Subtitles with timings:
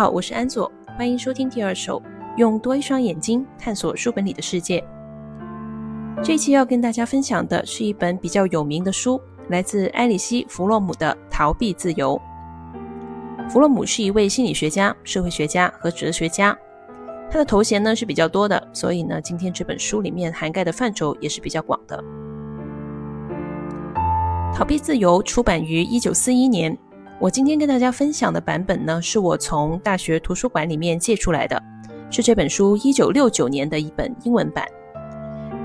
[0.00, 2.02] 好，我是安佐，欢迎收听第二首，
[2.38, 4.82] 用多一双眼睛探索书本里的世界。
[6.24, 9.20] 这一期要跟大家分享的是一本比较有名的书，
[9.50, 12.18] 来自埃里希·弗洛姆的《逃避自由》。
[13.50, 16.56] 弗洛姆是一位心理学家、社会学家和哲学家，
[17.30, 22.02] 他的头衔呢是比较多的，所以呢，今天这本书里面涵盖的范畴也是比较广的。
[24.56, 26.74] 《逃避自由》出版于一九四一年。
[27.20, 31.62] 我今天跟大家分享的版本呢，是我从大学图书馆里面借出来的，
[32.10, 34.66] 是这本书一九六九年的一本英文版。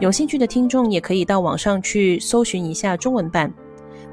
[0.02, 3.50] 有兴趣的听众也可以到网上去搜寻一下中文版。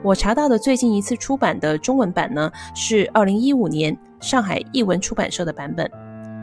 [0.04, 5.90] 我查到的最近一次出版的中文版呢，是二零一五年上海译文出版社的版本，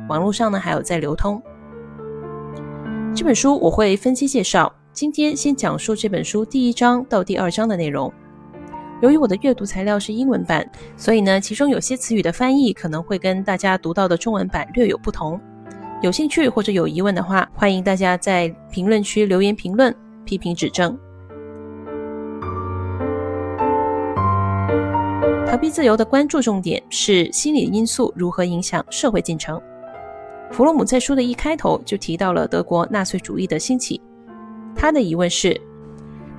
[0.09, 1.41] 网络上呢还有在流通。
[3.15, 8.11] 这本书我会分期介绍，今天先讲述这本书第一章到第二章的内容。
[9.01, 15.39] 由于我的阅读材料是英文版，所以呢，其中有些词语的翻译可能会跟大家读到的中文版略有不同。
[16.01, 20.97] 有兴趣或者有疑问的话，欢迎大家在评论区留言评论，批评指正。
[25.47, 29.59] 逃避自由的关注重点是心理因素如何影响社会进程。
[30.51, 34.01] 弗洛姆在书的一开头就提到了德国纳粹主义的兴起，
[34.75, 35.68] 他的疑问是。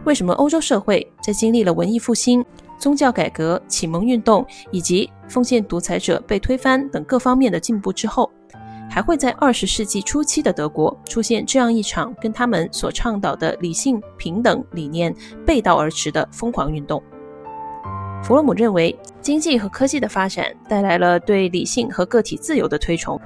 [0.05, 2.45] 为什么欧洲社会在经历了文艺复兴、
[2.79, 8.31] 宗教改革、启蒙运动以及封建独裁者被推翻等各方面的进步之后，
[8.89, 15.15] 还会在二十世纪初期的德国出现这样一场跟他们所倡导的理性平等理念
[15.47, 17.03] 背道而驰的疯狂运动？
[18.23, 23.21] 弗洛姆认为，经济和科技的发展带来了对理性和个体自由的推崇。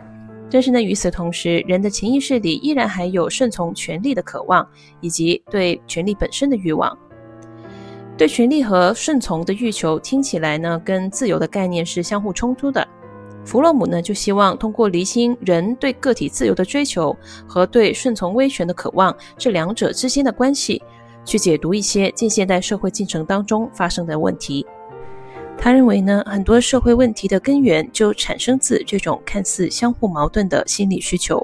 [0.51, 4.65] 但是呢，与此同时，人的潜意识里依然还有顺从权力的渴望，
[5.01, 6.97] 以及对权力本身的欲望。
[8.17, 12.87] 对权力和顺从的欲求听起来呢，跟自由的概念是相互冲突的。
[13.45, 17.15] 弗洛姆呢，就希望通过厘清人对个体自由的追求
[17.47, 20.81] 和对顺从威权的渴望这两者之间的关系，
[21.25, 24.65] 去解读一些近现代社会进程当中发生的问题。
[25.65, 31.43] 他认为呢，很多社会问题的根源就产生自这种看似相互矛盾的心理需求。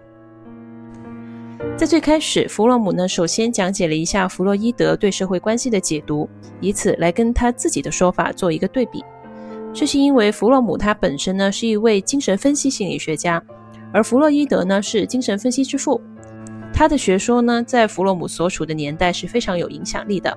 [1.74, 6.28] 在最开始，弗洛姆呢首先讲解了一下弗洛伊德对社会关系的解读，
[6.60, 9.02] 以此来跟他自己的说法做一个对比。
[9.72, 13.42] 这是因为弗洛姆他本身呢是一位精神分析心理学家，
[13.90, 15.98] 而弗洛伊德呢是精神分析之父，
[16.74, 20.36] 他的学说呢在弗洛姆所处的年代是非常有影响力的。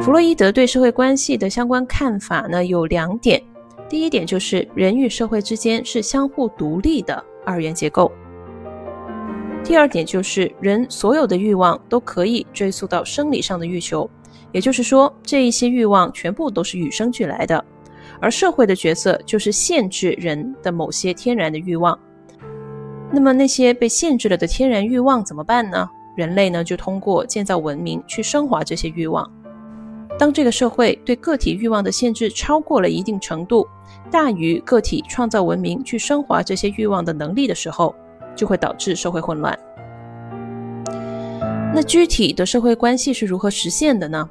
[0.00, 3.42] 弗洛伊德对社会关系的相关看法呢有两点，
[3.88, 8.12] 第一点就是人与社会之间是相互独立的二元结构，
[9.64, 14.08] 第二点就是人所有的欲望都可以追溯到生理上的欲求，
[14.52, 17.64] 也就是说这一些欲望全部都是与生俱来的，
[18.20, 21.98] 而社会的角色就是限制人的某些天然的欲望。
[23.10, 25.88] 那么那些被限制了的天然欲望怎么办呢？
[26.16, 29.30] 人类呢就通过建造文明去升华这些欲望。
[30.18, 33.66] 当这个社会对个体欲望的限制超过了一定程度，
[34.10, 37.94] 大于个体创造文明去升华这些欲望的能力的时候，
[38.34, 39.58] 就会导致社会混乱。
[41.74, 44.26] 那具体的社会关系是如何实现的呢？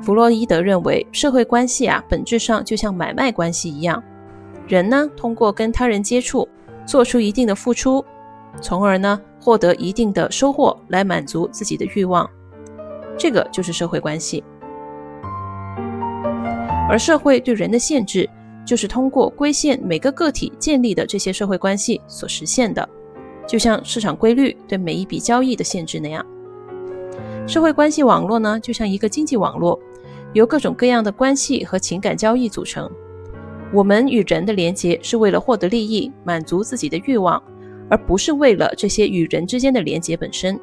[0.00, 4.00] 弗洛伊德认为，社会关系啊，本质上就像买卖关系一样，
[4.68, 6.48] 人呢通过跟他人接触，
[6.86, 8.04] 做出一定的付出，
[8.62, 12.28] 从而呢获得一定的收获来满足自己的欲望，
[13.18, 14.44] 这个就是社会关系。
[16.90, 18.28] 而社会对人的限制，
[18.66, 22.86] 就是通过规限每个个体建立的这些社会关系所实现的，
[23.46, 26.26] 就像市场规律对每一笔交易的限制那样。
[27.46, 29.78] 社会关系网络呢，就像一个经济网络，
[30.32, 32.90] 由各种各样的关系和情感交易组成。
[33.72, 37.40] 我们与人的连接是为了获得利益，满足自己的欲望，
[37.88, 40.58] 而不是为了这些与人之间的连接本身。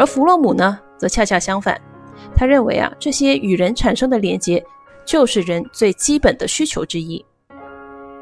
[0.00, 1.78] 而弗洛姆呢，则恰恰相反，
[2.34, 4.64] 他认为啊，这些与人产生的连接，
[5.04, 7.22] 就是人最基本的需求之一。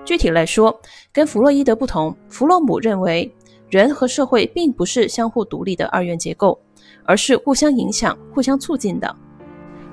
[0.05, 0.77] 具体来说，
[1.13, 3.33] 跟弗洛伊德不同，弗洛姆认为
[3.71, 6.59] 人和社会并不是相互独立的二元结构，
[7.05, 9.15] 而是互相影响、互相促进的。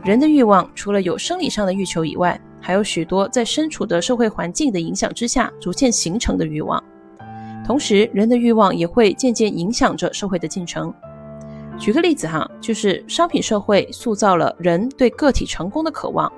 [0.03, 6.83] 人的欲望除了有生理上的欲求以外，还有许多在身处的社会环境的影响之下逐渐形成的欲望。
[7.63, 10.91] 同时，人的欲望也会渐渐影响着社会的进程。
[11.77, 16.31] 举个例子哈，就是商品社会塑造了人对个体成功的渴望，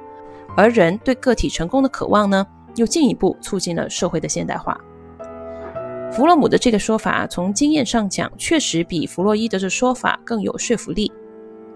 [0.55, 2.45] 而人对个体成功的渴望呢，
[2.75, 4.77] 又进一步促进了社会的现代化。
[6.11, 11.11] 弗洛姆的这个说法，从经验上讲，确实比弗洛伊德的说法更有说服力。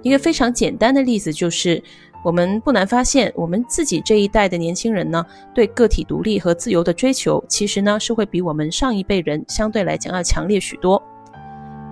[0.02, 1.82] 一个非常简单的例子就是，
[2.26, 5.24] 我们不难发现，我们自己这一代的年轻人呢，
[5.54, 11.02] 对个体独立和自由的追求，其实呢是会比我们上一辈人相对来讲要强烈许多。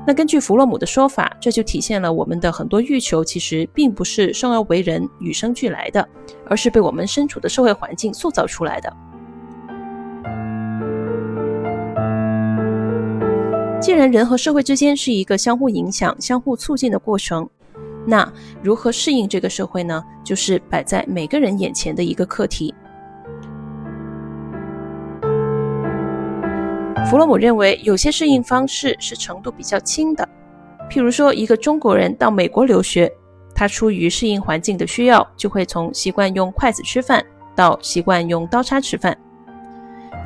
[0.08, 6.08] 那根据弗洛姆的说法，这就体现了我们的很多欲求其实并不是生而为人与生俱来的，
[6.48, 8.92] 而是被我们身处的社会环境塑造出来的。
[13.80, 17.48] 既然人和社会之间是一个相互影响、相互促进的过程，
[18.06, 18.28] 那
[18.64, 20.04] 如何适应这个社会呢？
[20.24, 22.74] 就是摆在每个人眼前的一个课题。
[27.10, 30.30] 弗洛姆认为，有些适应方式是程度比较轻的，
[30.92, 33.12] 譬如说，一个中国人到美国留学，
[33.56, 37.26] 他出于适应环境的需要，就会从习惯用筷子吃饭
[37.56, 39.18] 到习惯用刀叉吃饭。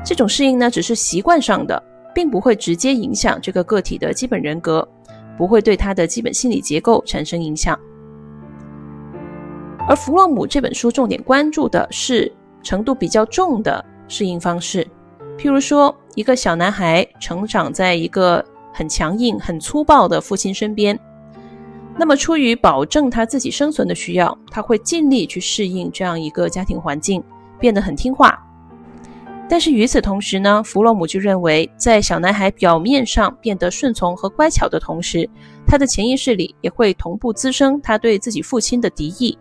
[0.04, 1.82] 这种适应呢，只是习惯上的，
[2.14, 4.86] 并不会直接影响这个个体的基本人格，
[5.38, 7.80] 不会对他的基本心理结构产生影响。
[9.88, 12.30] 而弗洛姆这本书重点关注的是
[12.62, 14.86] 程度比较重的适应方式。
[15.38, 20.98] 譬如说，一个小男孩成长在一个很强硬、很粗暴的父亲身边，
[21.96, 27.22] 那么出于保证他自己生存的需要，他会尽力去适应这样一个家庭环境，
[27.58, 28.40] 变得很听话。
[29.48, 35.28] 但是与此同时呢，弗洛姆就认为，在小男孩表面上变得顺从和乖巧的同时，
[35.66, 39.36] 他的潜意识里也会同步滋生他对自己父亲的敌意。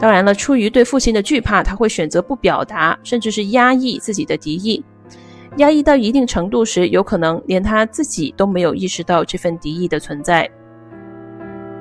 [0.00, 4.82] 当然了，出于对父亲的惧怕，他会选择不表达，甚至是压抑自己的敌意。
[5.58, 10.50] 压抑到一定程度时，有可能连他自己都没有意识到这份敌意的存在。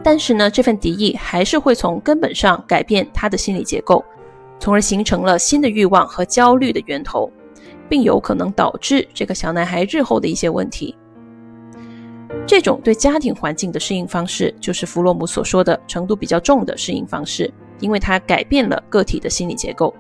[0.04, 4.04] 但是呢，这份敌意还是会从根本上改变他的心理结构，
[4.60, 7.32] 从而形成了新的欲望和焦虑的源头，
[7.90, 10.96] 并有可能导致这个小男孩日后的一些问题。
[12.46, 17.52] 这种对家庭环境的适应方式，就是弗洛姆所说的程度比较重的适应方式。
[17.80, 19.94] 因为它改变了个体的心理结构。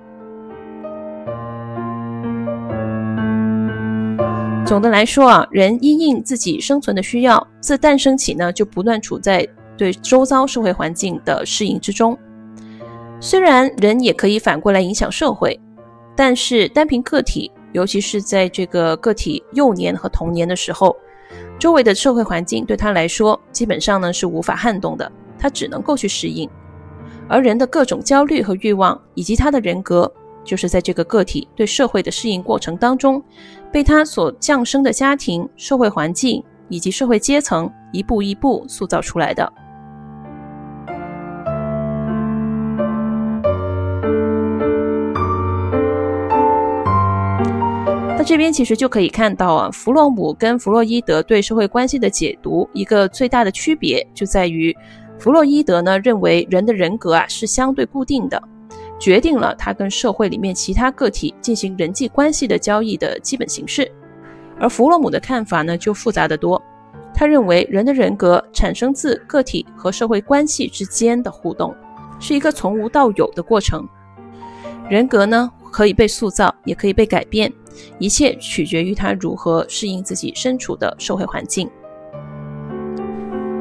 [4.65, 12.17] 总的来说啊，人因应自己生存的需要，自诞生起呢，就不断处在对周遭社会环境的适应之中。
[13.19, 15.59] 虽然人也可以反过来影响社会，
[16.15, 20.95] 但是单凭个体，尤其是在这个个体幼年和童年的时候，
[21.59, 26.49] 周围的社会环境对他来说，基本上呢是无法撼动的，他只能够去适应。
[27.27, 30.11] 而人的各种焦虑和欲望，以及他的人格，
[30.43, 33.23] 就是在这个个体对社会的适应过程当中，
[33.73, 39.51] 被他所降生的家庭、社会环境以及社会阶层一步一步塑造出来的。
[48.15, 54.75] 那这边其实就可以看到啊，弗洛姆跟弗洛伊德对社会关系的解读，一个最大的区别就在于。
[55.19, 58.41] 弗洛伊德呢认为人的人格啊是相对固定的，
[59.03, 63.91] 决定了他跟社会里面其他个体进行人际关系的交易的基本形式。
[64.57, 66.61] 而弗洛姆的看法呢就复杂的多，
[67.13, 71.75] 他认为人的人格产生自个体和社会关系之间的互动，
[72.17, 73.85] 是一个从无到有的过程。
[74.89, 77.51] 人格呢可以被塑造，也可以被改变，
[77.99, 81.69] 一切取决于他如何适应自己身处的社会环境。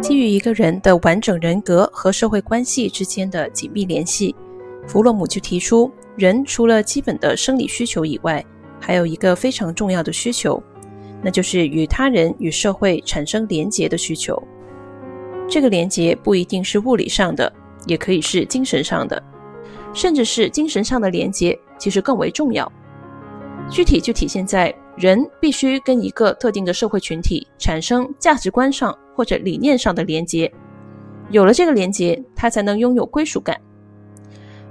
[0.00, 4.32] 基于一个人的完整人格和社会关系之间的紧密联系，
[4.86, 8.44] 弗洛姆就提出，人除了基本的生理需求以外，
[8.80, 10.62] 还有一个非常重要的需求，
[11.22, 14.40] 那就是与他人与社会产生连结的需求。
[15.48, 17.52] 这个连结不一定是物理上的，
[17.86, 19.22] 也可以是精神上的，
[19.92, 22.70] 甚至是精神上的连结其实更为重要。
[23.70, 28.96] 具体就体现在人必须跟一个特定的社会群体产生价值观上。
[29.14, 30.50] 或者理念上的连接，
[31.28, 33.60] 有了这个连接，他才能拥有归属感。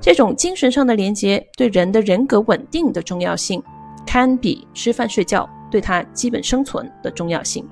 [0.02, 3.62] 这种精神上的连接对人的人格稳定的重要性，
[4.06, 7.64] 堪比吃饭睡觉对他基本生存的重要性。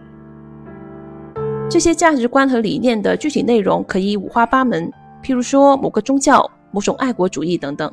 [1.67, 4.91] 这些价值观和理念的具体内容可以五花八门，
[5.23, 7.91] 譬如说某个宗教、某种爱国主义等等，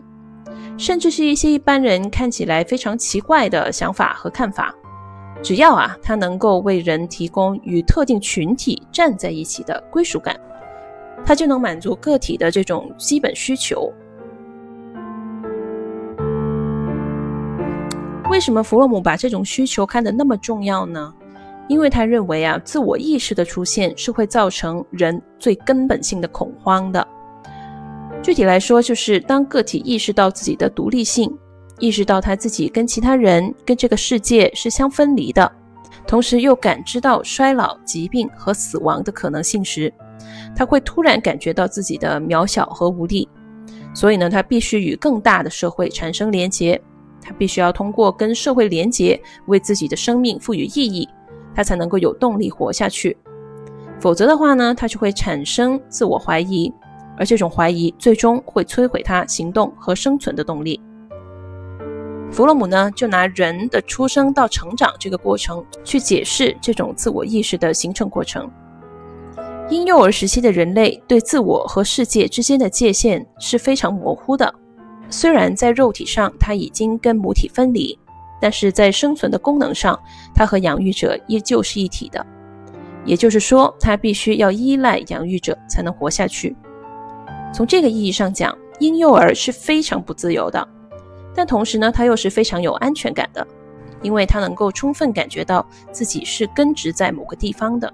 [0.76, 4.74] 甚至是一些一般人看起来非常奇怪的想法和看法。
[5.42, 10.38] 只要啊，它能够为人提供与特定群体站在一起的归属感，
[11.24, 13.90] 它就能满足个体的这种基本需求。
[18.36, 21.10] 为什么弗洛姆把这种需求看得那么重要呢？
[21.68, 27.08] 因为他认为啊，自我意识的出现是会造成人最根本性的恐慌的。
[28.22, 31.34] 具体来说，就是当个体意识到自己的独立性。
[31.78, 35.50] 意识到他自己跟其他人、跟这个世界是相分离的，
[36.06, 39.90] 同时又感知到衰老、疾病和死亡的可能性时，
[40.54, 43.26] 他会突然感觉到自己的渺小和无力，
[43.94, 46.78] 所以呢，他必须与更大的社会产生连结，
[47.26, 51.08] 他必须要通过跟社会连结，为自己的生命赋予意义，
[51.54, 53.16] 他才能够有动力活下去。
[53.98, 56.72] 否则的话呢，他就会产生自我怀疑，
[57.18, 60.80] 而这种怀疑最终会摧毁他行动和生存的动力。
[62.30, 68.48] 弗洛姆呢，就拿人的出生到成长这个过程去解释这种自我意识的形成过程。
[69.68, 74.54] 婴幼儿时期的人类对自我和世界之间的界限是非常模糊的。
[75.08, 77.98] 虽然在肉体上它已经跟母体分离，
[78.40, 79.98] 但是在生存的功能上，
[80.34, 82.24] 它和养育者依旧是一体的。
[83.04, 86.56] 也就是说，它必须要依赖养育者才能活下去。
[87.54, 90.68] 从这个意义上讲，婴幼儿是非常不自由的，
[91.34, 93.46] 但同时呢，他又是非常有安全感的，
[94.02, 97.90] 因为他能够充分感觉到自己是根植在某个地方的。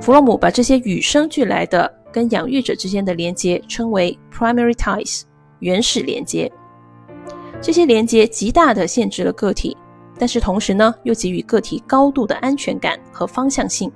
[0.00, 5.22] 弗洛姆把这些与生俱来的跟养育者之间的连接称为 primary ties，
[5.58, 6.48] 原始连接。
[7.60, 9.76] 这些连接极大地限制了个体，
[10.16, 13.90] 但是同时呢，又给予个体高度的安全感和方向性。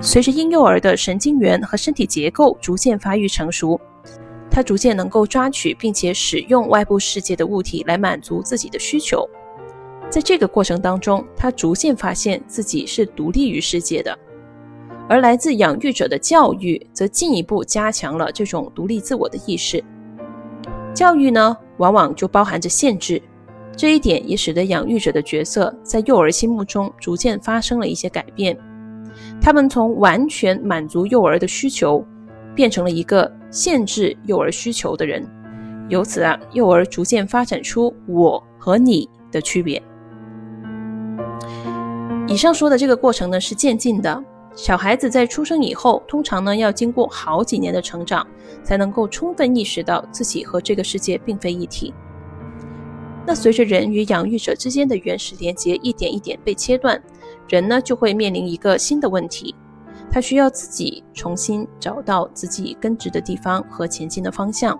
[0.00, 3.80] 随着婴幼儿的神经元和身体结构逐渐发育成熟，
[4.48, 9.28] 他逐渐能够抓取并且使用外部世界的物体来满足自己的需求。
[10.08, 14.16] 在这个过程当中，他逐渐发现自己是独立于世界的，
[15.08, 19.82] 而来自养育者的教育则进一步加强了这种独立自我的意识。
[20.94, 23.22] 教育呢，往往就包含着限制，
[23.76, 28.56] 这一点也使得养育者的角色在幼儿心目中逐渐发生了一些改变。
[29.40, 32.04] 他们从完全满足幼儿的需求，
[32.54, 35.26] 变成了一个限制幼儿需求的人。
[35.88, 39.82] 由此啊，幼儿逐渐发展出我和你的区别。
[42.26, 44.22] 以上说的这个过程呢是渐进的，
[44.58, 48.26] 小孩子在出生以后，通常呢要经过好几年的成长，
[48.64, 51.94] 才能够充分意识到自己和这个世界并非一体。
[53.24, 57.00] 那随着人与养育者之间的原始连接一点一点被切断，
[57.46, 59.54] 人呢就会面临一个新的问题，
[60.10, 64.76] 他需要自己重新找到自己根植的地方和前进的方向。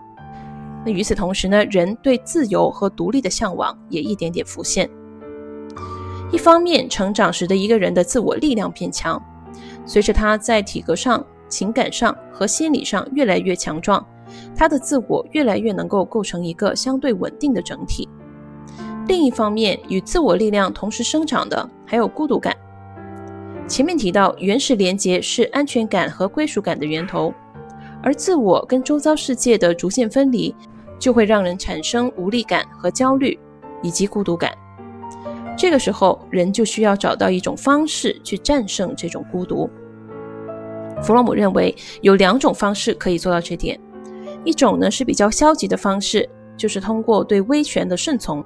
[0.85, 4.91] 那与此同时呢，人对自由和独立的向往也一点点浮现。
[6.33, 9.23] 一方面，成长时的一个人的自我力量变强，
[9.89, 14.07] 随着他在体格上、情感上和心理上越来越强壮，
[14.55, 18.07] 他的自我越来越能够构成一个相对稳定的整体。
[19.07, 22.55] 另一方面，与自我力量同时生长的还有孤独感。
[23.67, 27.33] 前面提到，原始连结是安全感和归属感的源头，
[28.03, 30.55] 而自我跟周遭世界的逐渐分离，
[30.99, 33.39] 就会让人产生无力感和焦虑，
[33.83, 34.53] 以及孤独感。
[35.57, 39.69] 这个时候，人就需要找到一种方式去战胜这种孤独。
[41.03, 43.79] 弗洛姆认为有两种方式可以做到这点，
[44.45, 48.45] 一种呢是比较消极的方式，就是通过对威权的顺从。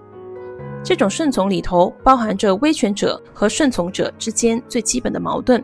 [0.84, 5.62] 这种顺从里头包含着威权者和顺从者之间最基本的矛盾。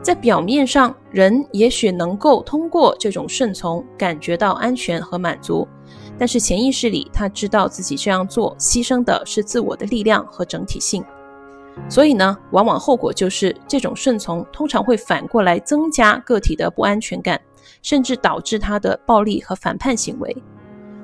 [0.00, 5.66] 在表面上，人也许能够通过这种顺从感觉到安全和满足。
[6.16, 11.04] 但是潜意识里，他知道自己这样做牺牲的是自我的力量和整体性，
[11.88, 17.40] 所以呢，往往后果就是这种顺从通常会反过来增加个体的不安全感，
[17.82, 20.36] 甚至导致他的暴力和反叛行为。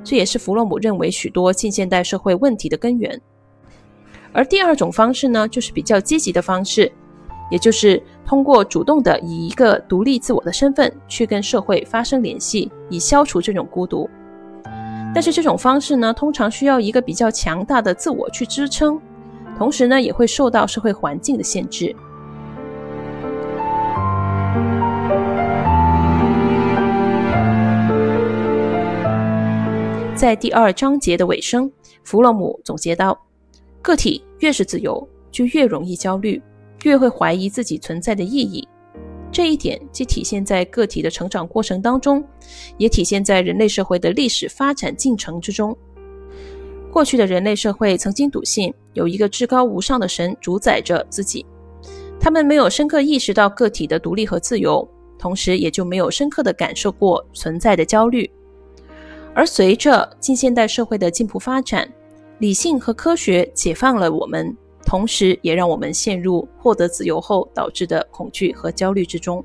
[0.03, 3.19] 这也是弗洛姆认为许多近现代社会问题的根源。
[4.33, 6.93] 而第二种方式呢，就是比较积极的方式，
[7.51, 14.11] 也就是通过主动的以一个独立自我的身份去跟社会发生联系，以消除这种孤独。
[15.15, 19.01] 但是这种方式呢，通常需要一个比较强大的自我去支撑，
[19.57, 21.95] 同时呢，也会受到社会环境的限制。
[30.15, 31.71] 在第二章节的尾声，
[32.03, 33.19] 弗洛姆总结到：
[33.83, 36.41] 个体越是自由，就越容易焦虑，
[36.85, 38.67] 越会怀疑自己存在的意义。
[39.31, 42.25] 这一点既体现在个体的成长过程当中，
[42.79, 45.77] 也体现在人类社会的历史发展进程之中。
[46.95, 51.45] 过去的人类社会曾经笃信有一个至高无上的神主宰着自己，
[52.21, 58.31] 他们没有深刻意识到个体的独立和自由，同时也就没有深刻的感受过存在的焦虑。
[59.35, 61.93] 而随着近现代社会的进步发展，
[62.39, 64.57] 理性和科学解放了我们。
[64.87, 69.45] 同时，也让我们陷入获得自由后导致的恐惧和焦虑之中。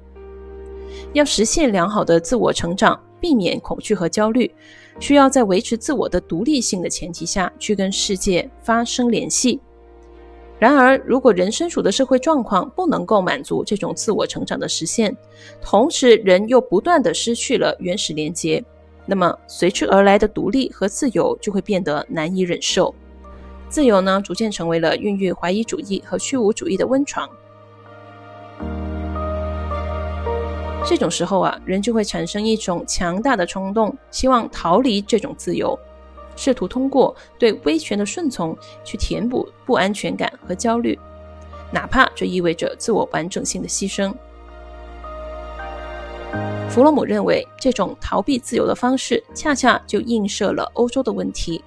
[1.14, 4.52] 要实现良好的自我成长，避免恐惧和焦虑，
[5.00, 9.60] 需要在维持自我的独立性的前提下去跟世界发生联系。
[10.58, 15.16] 然而，如果人身处的社会状况不能够满足这种自我成长的实现，
[15.62, 18.62] 同时人又不断的失去了原始连结，
[19.06, 22.94] 那么随之而来的独立和自由就会变得难以忍受。
[23.70, 27.30] 自由呢，逐渐成为了孕育怀疑主义和虚无主义的温床。
[30.90, 35.78] 这种时候啊，人就会产生一种强大的冲动，希望逃离这种自由。
[36.36, 40.98] 试图通过对威权的顺从去填补不安全感和焦虑，
[41.72, 44.12] 哪怕这意味着自我完整性的牺牲。
[46.68, 51.64] 弗洛姆认为，这种逃避自由的方式恰恰就映射了欧洲的问题。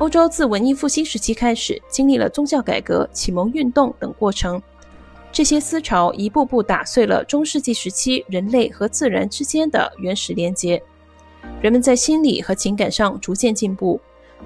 [0.00, 4.60] 欧洲自文艺复兴时期开始，经历了宗教改革、启蒙运动等过程，
[5.36, 10.82] 这些思潮一步步打碎了中世纪时期人类和自然之间的原始连结。
[11.60, 14.00] 人们在心理和情感上逐渐进步，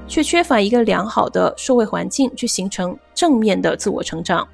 [0.08, 4.48] 却缺乏一个良好的社会环境去形成正面的自我成长。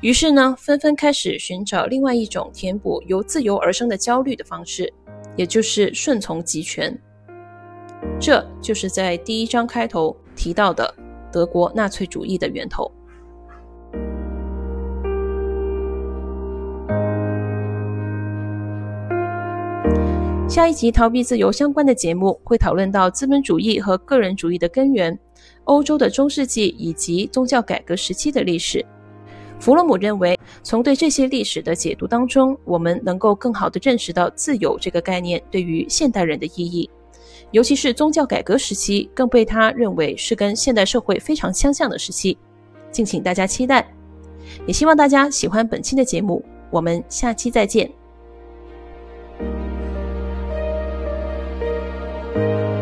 [0.00, 4.92] 于是呢，纷纷开始寻找另外一种填补由自由而生的焦虑的方式，
[5.36, 7.00] 也就是顺从集权。
[8.18, 10.92] 这就是在第一章开头提到的
[11.30, 12.90] 德国纳粹主义的源头。
[20.54, 25.18] 下一集逃避自由相关的节目会讨论到资本主义和个人主义的根源，
[25.64, 28.86] 欧洲的中世纪以及宗教改革时期的历史。
[29.58, 36.88] 弗洛姆认为，从对这些历史的解读当中，我们能够更好地认识到自由这个概念对于现代人的意义，
[37.50, 42.38] 尤其是宗教改革时期，更被他认为是跟现代社会非常相像的时期。
[42.92, 43.92] 敬请大家期待，
[44.68, 47.90] 也希望大家喜欢本期的节目，我们下期再见。
[52.34, 52.73] Thank you.